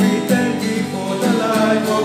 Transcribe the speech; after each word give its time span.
We 0.00 0.24
thank 0.24 0.64
you 0.64 0.80
for 0.88 1.12
the 1.20 1.28
life 1.36 1.84
of 1.84 2.04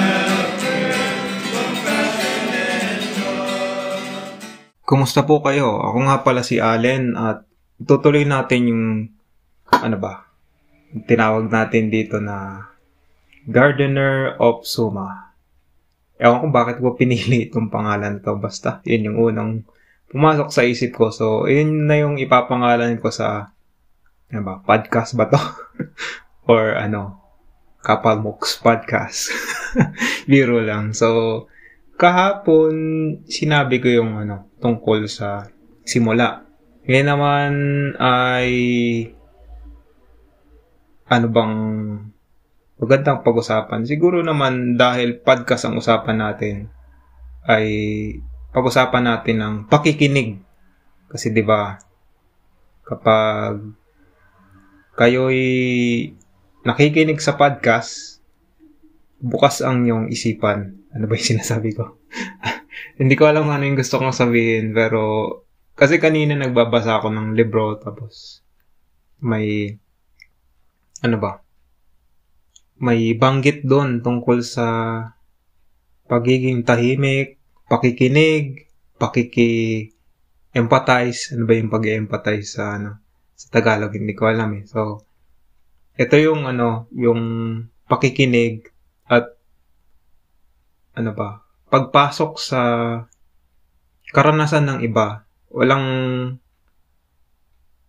are 0.00 0.48
grateful 0.56 1.68
for 1.84 2.00
we 2.00 2.08
him 2.16 2.44
the. 2.48 3.28
Kumusta 4.88 5.28
po 5.28 5.44
kayo? 5.44 5.84
Ako 5.84 5.98
nga 6.08 6.24
pala 6.24 6.40
si 6.40 6.56
Allen 6.56 7.12
at 7.20 7.44
tutuloy 7.76 8.24
natin 8.24 8.72
yung 8.72 8.84
ano 9.68 9.96
ba? 10.00 10.32
Tinawag 10.96 11.52
natin 11.52 11.92
dito 11.92 12.24
na 12.24 12.69
Gardener 13.50 14.38
of 14.38 14.62
Suma. 14.62 15.34
Ewan 16.22 16.38
ko 16.38 16.46
bakit 16.54 16.76
ko 16.78 16.94
pinili 16.94 17.50
itong 17.50 17.66
pangalan 17.66 18.22
to. 18.22 18.38
Basta, 18.38 18.78
yun 18.86 19.10
yung 19.10 19.18
unang 19.18 19.52
pumasok 20.14 20.48
sa 20.54 20.62
isip 20.62 20.94
ko. 20.94 21.10
So, 21.10 21.50
yun 21.50 21.90
na 21.90 21.98
yung 21.98 22.22
ipapangalan 22.22 23.02
ko 23.02 23.10
sa 23.10 23.50
ano 24.30 24.40
ba, 24.46 24.54
podcast 24.62 25.18
ba 25.18 25.26
to? 25.26 25.42
Or 26.50 26.78
ano, 26.78 27.18
Kapal 27.82 28.22
Mooks 28.22 28.62
Podcast. 28.62 29.34
Biro 30.30 30.62
lang. 30.62 30.94
So, 30.94 31.50
kahapon 31.98 32.72
sinabi 33.26 33.82
ko 33.82 33.90
yung 33.90 34.14
ano 34.14 34.46
tungkol 34.62 35.10
sa 35.10 35.50
simula. 35.82 36.46
Ngayon 36.86 37.08
naman 37.08 37.52
ay 37.98 38.48
ano 41.10 41.26
bang 41.26 41.56
magandang 42.80 43.20
pag-usapan. 43.20 43.84
Siguro 43.84 44.24
naman 44.24 44.80
dahil 44.80 45.20
podcast 45.20 45.68
ang 45.68 45.76
usapan 45.76 46.16
natin 46.16 46.72
ay 47.44 47.66
pag-usapan 48.56 49.04
natin 49.04 49.36
ng 49.36 49.54
pakikinig. 49.68 50.40
Kasi 51.12 51.28
'di 51.28 51.44
ba 51.44 51.76
kapag 52.88 53.76
kayo'y 54.96 55.44
nakikinig 56.64 57.20
sa 57.20 57.36
podcast, 57.36 58.24
bukas 59.20 59.60
ang 59.60 59.84
iyong 59.84 60.08
isipan. 60.08 60.80
Ano 60.96 61.04
ba 61.04 61.20
yung 61.20 61.30
sinasabi 61.36 61.76
ko? 61.76 62.00
Hindi 63.00 63.12
ko 63.12 63.28
alam 63.28 63.48
ano 63.52 63.64
yung 63.68 63.76
gusto 63.76 64.00
kong 64.00 64.16
sabihin, 64.16 64.72
pero 64.72 65.32
kasi 65.76 65.96
kanina 65.96 66.36
nagbabasa 66.36 67.00
ako 67.00 67.08
ng 67.12 67.28
libro, 67.32 67.80
tapos 67.80 68.44
may, 69.24 69.76
ano 71.00 71.16
ba? 71.16 71.40
May 72.80 73.12
banggit 73.12 73.68
doon 73.68 74.00
tungkol 74.00 74.40
sa 74.40 74.64
pagiging 76.08 76.64
tahimik, 76.64 77.36
pakikinig, 77.68 78.64
pakiki-empathize. 78.96 81.36
Ano 81.36 81.44
ba 81.44 81.54
yung 81.54 81.70
pag-empathize 81.70 82.56
sa, 82.56 82.80
ano, 82.80 83.04
sa 83.36 83.46
Tagalog? 83.52 83.92
Hindi 83.92 84.16
ko 84.16 84.32
alam 84.32 84.56
eh. 84.56 84.64
So, 84.64 85.04
ito 86.00 86.16
yung, 86.16 86.48
ano, 86.48 86.88
yung 86.96 87.20
pakikinig 87.90 88.70
at 89.10 89.34
ano 90.94 91.10
ba, 91.14 91.42
pagpasok 91.70 92.32
sa 92.38 92.60
karanasan 94.10 94.66
ng 94.66 94.78
iba, 94.86 95.26
walang 95.50 95.86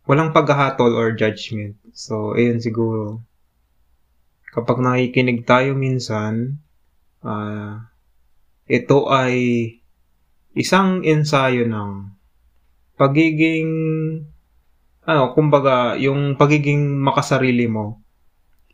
walang 0.06 0.34
paghahatol 0.34 0.98
or 0.98 1.14
judgment. 1.14 1.78
So, 1.94 2.34
ayun 2.34 2.62
siguro. 2.62 3.22
Kapag 4.52 4.84
nakikinig 4.84 5.48
tayo 5.48 5.74
minsan, 5.74 6.60
ah 7.24 7.88
ito 8.68 9.08
ay 9.12 9.36
isang 10.56 11.04
ensayo 11.04 11.68
ng 11.68 12.12
pagiging 13.00 13.72
ano, 15.02 15.34
kumbaga, 15.34 15.98
yung 15.98 16.38
pagiging 16.38 17.02
makasarili 17.02 17.66
mo, 17.66 18.06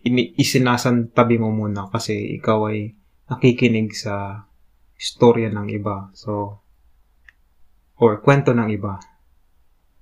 ini- 0.03 0.35
isinasantabi 0.35 1.39
mo 1.39 1.55
muna 1.55 1.87
kasi 1.87 2.35
ikaw 2.35 2.67
ay 2.67 2.93
nakikinig 3.31 3.95
sa 3.95 4.43
istorya 4.99 5.47
ng 5.51 5.71
iba. 5.71 6.11
So, 6.11 6.59
or 7.97 8.19
kwento 8.19 8.51
ng 8.51 8.69
iba. 8.71 8.99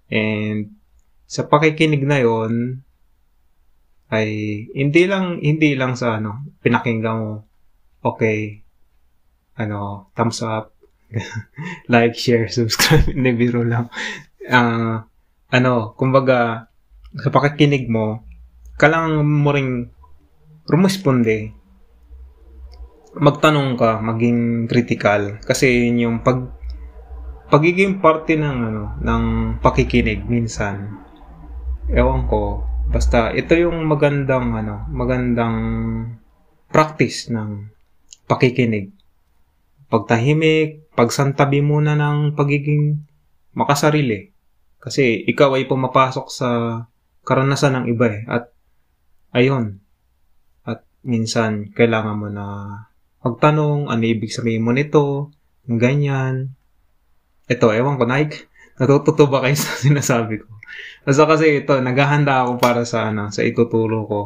And 0.10 0.78
sa 1.26 1.46
pakikinig 1.46 2.06
na 2.06 2.22
yon 2.22 2.86
ay 4.14 4.30
hindi 4.74 5.04
lang 5.10 5.42
hindi 5.42 5.74
lang 5.74 5.98
sa 5.98 6.22
ano 6.22 6.46
pinakinggan 6.62 7.18
mo 7.18 7.32
okay 8.06 8.62
ano 9.58 10.12
thumbs 10.14 10.46
up 10.46 10.76
like 11.94 12.14
share 12.14 12.46
subscribe 12.52 13.08
hindi 13.16 13.32
biro 13.34 13.66
lang. 13.66 13.90
Ah, 14.46 15.10
ano 15.50 15.98
kumbaga 15.98 16.70
sa 17.16 17.30
pakikinig 17.32 17.88
mo 17.90 18.26
kailangan 18.76 19.24
mo 19.24 19.50
ring 19.56 19.96
rumisponde. 20.68 21.56
Magtanong 23.16 23.80
ka, 23.80 24.04
maging 24.04 24.68
critical. 24.68 25.40
Kasi 25.40 25.88
yun 25.88 26.04
yung 26.04 26.18
pag 26.20 26.52
pagiging 27.48 28.04
parte 28.04 28.36
ng 28.36 28.58
ano 28.60 28.84
ng 29.00 29.24
pakikinig 29.64 30.28
minsan. 30.28 31.00
Ewan 31.88 32.28
ko 32.28 32.68
basta 32.90 33.32
ito 33.34 33.54
yung 33.56 33.86
magandang 33.86 34.54
ano 34.56 34.86
magandang 34.90 35.58
practice 36.70 37.32
ng 37.32 37.70
pakikinig. 38.26 38.92
Pagtahimik 39.88 40.86
pagsantabi 40.96 41.60
muna 41.62 41.94
ng 41.94 42.34
pagiging 42.34 43.06
makasarili. 43.54 44.32
Kasi 44.80 45.26
ikaw 45.28 45.60
ay 45.60 45.68
pumapasok 45.68 46.28
sa 46.32 46.50
karanasan 47.28 47.84
ng 47.84 47.86
iba 47.92 48.08
eh. 48.10 48.22
At 48.26 48.44
ayun. 49.36 49.82
At 50.64 50.88
minsan 51.04 51.76
kailangan 51.76 52.18
mo 52.18 52.28
na 52.32 52.46
magtanong, 53.26 53.90
ano 53.90 54.04
ibig 54.06 54.32
sabihin 54.32 54.64
mo 54.64 54.72
nito, 54.72 55.34
ganyan. 55.66 56.54
Ito, 57.50 57.74
ewan 57.74 57.98
ko, 57.98 58.06
Nike, 58.06 58.46
natututo 58.80 59.28
ba 59.32 59.44
kayo 59.44 59.56
sa 59.62 59.76
sinasabi 59.80 60.44
ko? 60.44 60.50
Basta 61.06 61.24
kasi 61.30 61.64
ito, 61.64 61.78
naghahanda 61.80 62.44
ako 62.46 62.60
para 62.60 62.84
sa, 62.84 63.14
ano, 63.14 63.30
sa 63.30 63.46
ituturo 63.46 64.08
ko. 64.10 64.22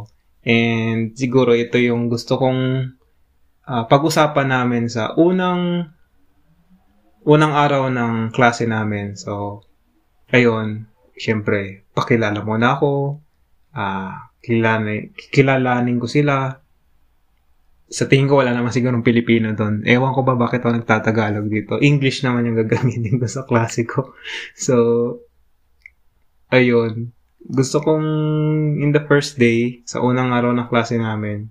And 0.47 1.13
siguro 1.13 1.51
ito 1.51 1.75
yung 1.75 2.07
gusto 2.07 2.39
kong 2.39 2.61
ah, 3.67 3.83
pag-usapan 3.85 4.47
namin 4.49 4.87
sa 4.87 5.13
unang 5.19 5.91
unang 7.27 7.53
araw 7.53 7.91
ng 7.91 8.31
klase 8.31 8.63
namin. 8.65 9.19
So, 9.19 9.61
ayun, 10.31 10.87
syempre, 11.19 11.85
pakilala 11.91 12.39
mo 12.41 12.55
na 12.55 12.79
ako, 12.79 13.19
ah, 13.75 14.31
kilalanin, 14.39 15.11
kilalanin 15.29 15.99
ko 15.99 16.07
sila, 16.07 16.63
sa 17.89 18.05
tingin 18.05 18.29
ko 18.29 18.37
wala 18.37 18.53
naman 18.53 18.69
sigurong 18.69 19.01
Pilipino 19.01 19.49
doon. 19.57 19.81
Ewan 19.81 20.13
ko 20.13 20.21
ba 20.21 20.37
bakit 20.37 20.61
ako 20.61 20.77
nagtatagalog 20.77 21.49
dito. 21.49 21.81
English 21.81 22.21
naman 22.21 22.45
yung 22.45 22.61
gagamitin 22.61 23.17
ko 23.17 23.25
sa 23.25 23.43
klase 23.43 23.83
ko. 23.83 24.13
So, 24.55 24.75
ayun. 26.53 27.09
Gusto 27.41 27.81
kong 27.81 28.05
in 28.77 28.93
the 28.93 29.01
first 29.09 29.41
day, 29.41 29.81
sa 29.89 30.05
unang 30.05 30.29
araw 30.29 30.53
ng 30.53 30.69
klase 30.69 31.01
namin, 31.01 31.49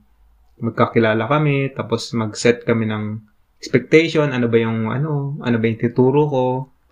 magkakilala 0.62 1.26
kami, 1.26 1.74
tapos 1.74 2.14
mag-set 2.14 2.62
kami 2.62 2.86
ng 2.86 3.18
expectation, 3.58 4.30
ano 4.30 4.46
ba 4.46 4.58
yung, 4.62 4.94
ano, 4.94 5.34
ano 5.42 5.56
ba 5.58 5.64
yung 5.66 5.80
tuturo 5.82 6.30
ko. 6.30 6.44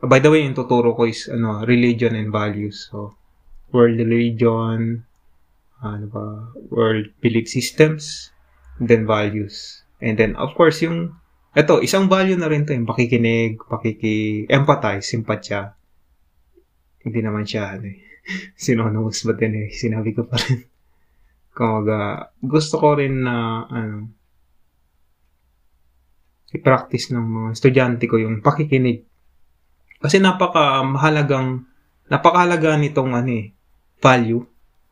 Ah, 0.03 0.11
by 0.11 0.19
the 0.19 0.31
way, 0.31 0.43
yung 0.43 0.59
tuturo 0.59 0.99
ko 0.99 1.07
is, 1.07 1.31
ano, 1.31 1.63
religion 1.63 2.19
and 2.19 2.35
values. 2.35 2.91
So, 2.91 3.15
world 3.71 3.95
religion, 4.03 5.07
ano 5.79 6.07
ba, 6.11 6.51
world 6.73 7.15
belief 7.23 7.47
systems, 7.47 8.35
and 8.81 8.87
then 8.89 9.09
values. 9.09 9.83
And 10.01 10.21
then, 10.21 10.37
of 10.37 10.53
course, 10.53 10.85
yung, 10.85 11.17
eto, 11.57 11.81
isang 11.81 12.09
value 12.13 12.37
na 12.37 12.49
rin 12.53 12.69
to, 12.69 12.77
yung 12.77 12.89
pakikinig, 12.89 13.57
pakiki-empathize, 13.65 15.09
simpatya. 15.09 15.73
Hindi 17.01 17.21
naman 17.25 17.49
siya, 17.49 17.81
ano 17.81 17.89
eh, 17.89 18.01
synonymous, 18.61 19.25
but 19.25 19.41
anyway, 19.41 19.73
sinabi 19.73 20.13
ko 20.13 20.29
pa 20.29 20.37
rin. 20.37 20.69
Kumaga, 21.57 22.29
gusto 22.45 22.77
ko 22.77 23.01
rin 23.01 23.25
na, 23.25 23.65
ano, 23.65 24.13
i-practice 26.53 27.13
ng 27.13 27.25
mga 27.25 27.49
estudyante 27.57 28.05
ko 28.05 28.21
yung 28.21 28.45
pakikinig. 28.45 29.05
Kasi 29.97 30.21
napaka 30.21 30.85
mahalagang, 30.85 31.65
napakahalaga 32.13 32.77
nitong, 32.77 33.17
ano 33.17 33.31
eh, 33.33 33.57
value 34.05 34.45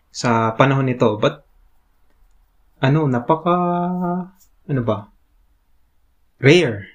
sa 0.09 0.57
panahon 0.57 0.89
nito. 0.89 1.21
But 1.21 1.44
ano, 2.85 3.09
napaka, 3.09 3.57
ano 4.69 4.83
ba? 4.85 5.09
Rare. 6.37 6.93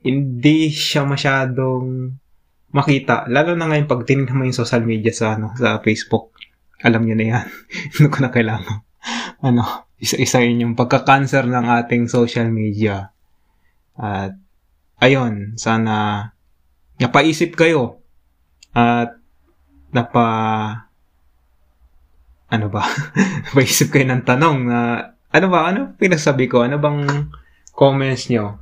Hindi 0.00 0.72
siya 0.72 1.04
masyadong 1.04 2.16
makita. 2.72 3.28
Lalo 3.28 3.52
na 3.52 3.68
ngayon 3.68 3.88
pag 3.88 4.08
tinignan 4.08 4.40
mo 4.40 4.48
yung 4.48 4.56
social 4.56 4.80
media 4.84 5.12
sa, 5.12 5.36
ano, 5.36 5.52
sa 5.60 5.84
Facebook. 5.84 6.32
Alam 6.80 7.04
niyo 7.04 7.16
na 7.16 7.26
yan. 7.28 7.46
Hindi 7.96 8.08
ko 8.08 8.18
na 8.24 8.32
kailangan 8.32 8.84
ano, 9.44 9.88
isa-isahin 10.00 10.64
yung 10.64 10.74
pagka-cancer 10.76 11.44
ng 11.44 11.66
ating 11.84 12.08
social 12.08 12.48
media. 12.48 13.12
At 13.94 14.32
ayun, 15.00 15.60
sana 15.60 16.28
napaisip 16.96 17.52
kayo 17.52 18.00
at 18.72 19.18
napa 19.92 20.26
ano 22.50 22.66
ba? 22.68 22.84
napaisip 23.48 23.94
kayo 23.94 24.08
ng 24.08 24.22
tanong 24.26 24.58
na 24.68 24.80
ano 25.34 25.46
ba? 25.50 25.70
Ano 25.70 25.94
pinasabi 25.96 26.46
ko? 26.46 26.62
Ano 26.62 26.78
bang 26.78 27.30
comments 27.74 28.30
nyo? 28.30 28.60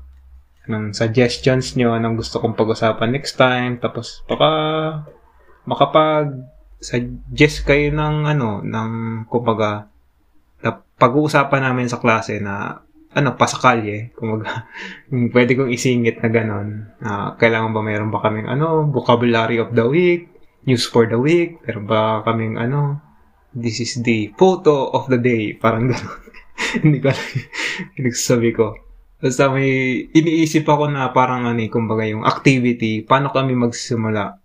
Anong 0.68 0.94
suggestions 0.94 1.74
nyo? 1.74 1.92
Anong 1.92 2.16
gusto 2.20 2.38
kong 2.38 2.54
pag-usapan 2.54 3.10
next 3.12 3.34
time? 3.34 3.82
Tapos 3.82 4.22
baka 4.30 4.50
makapag 5.66 6.32
suggest 6.82 7.62
kayo 7.62 7.94
ng 7.94 8.26
ano, 8.26 8.62
ng 8.62 9.24
kumbaga 9.30 9.86
na 10.62 10.82
pag-uusapan 10.98 11.62
namin 11.62 11.86
sa 11.86 12.02
klase 12.02 12.42
na 12.42 12.82
ano, 13.12 13.36
pasakalye, 13.36 14.16
kumbaga, 14.16 14.66
pwede 15.36 15.52
kong 15.52 15.70
isingit 15.70 16.24
na 16.24 16.32
ganon. 16.32 16.88
Uh, 16.98 17.36
kailangan 17.36 17.76
ba 17.76 17.84
mayroon 17.84 18.08
ba 18.08 18.24
kaming 18.24 18.48
ano, 18.48 18.88
vocabulary 18.88 19.60
of 19.60 19.76
the 19.76 19.84
week, 19.84 20.32
news 20.64 20.88
for 20.88 21.04
the 21.04 21.20
week, 21.20 21.60
meron 21.68 21.84
ba 21.84 22.24
kaming 22.24 22.56
ano, 22.56 23.04
this 23.52 23.80
is 23.80 24.00
the 24.02 24.32
photo 24.36 24.90
of 24.92 25.08
the 25.08 25.20
day, 25.20 25.54
parang 25.56 25.92
ganon. 25.92 26.18
Hindi 26.84 26.98
ko 27.00 27.12
alam 27.12 27.28
pinagsasabi 27.96 28.50
ko. 28.56 28.76
Basta 29.22 29.52
may 29.52 30.02
iniisip 30.10 30.66
ako 30.66 30.90
na 30.90 31.12
parang 31.14 31.46
ano, 31.46 31.60
eh, 31.62 31.70
kumbaga 31.70 32.02
yung 32.04 32.26
activity, 32.26 33.06
paano 33.06 33.30
kami 33.30 33.54
magsimula? 33.54 34.40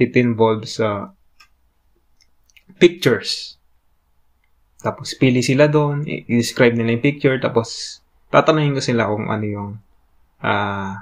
It 0.00 0.16
involves 0.16 0.80
uh, 0.80 1.12
pictures 2.80 3.60
tapos, 4.80 5.12
pili 5.12 5.44
sila 5.44 5.68
doon, 5.68 6.08
i-describe 6.08 6.72
nila 6.72 6.96
yung 6.96 7.04
picture, 7.04 7.36
tapos, 7.36 8.00
tatanungin 8.32 8.80
ko 8.80 8.82
sila 8.82 9.12
kung 9.12 9.28
ano 9.28 9.44
yung 9.44 9.70
uh, 10.40 10.92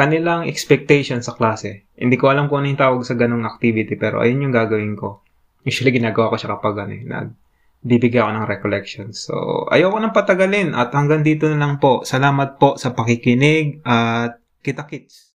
kanilang 0.00 0.48
expectation 0.48 1.20
sa 1.20 1.36
klase. 1.36 1.84
Hindi 1.92 2.16
ko 2.16 2.32
alam 2.32 2.48
kung 2.48 2.64
ano 2.64 2.72
yung 2.72 2.80
tawag 2.80 3.04
sa 3.04 3.12
ganong 3.20 3.44
activity, 3.44 4.00
pero 4.00 4.24
ayun 4.24 4.48
yung 4.48 4.56
gagawin 4.56 4.96
ko. 4.96 5.20
Usually, 5.60 5.92
ginagawa 5.92 6.32
ko 6.32 6.36
siya 6.40 6.56
kapag 6.56 6.88
ano, 6.88 6.92
eh, 6.96 7.04
nagbibigay 7.04 8.24
ako 8.24 8.30
ng 8.32 8.48
recollection. 8.48 9.06
So, 9.12 9.68
ayoko 9.68 10.00
nang 10.00 10.16
patagalin 10.16 10.72
at 10.72 10.88
hanggang 10.96 11.20
dito 11.20 11.52
na 11.52 11.60
lang 11.60 11.76
po. 11.76 12.00
Salamat 12.08 12.56
po 12.56 12.80
sa 12.80 12.96
pakikinig 12.96 13.84
at 13.84 14.40
kita 14.64 14.88
kits. 14.88 15.36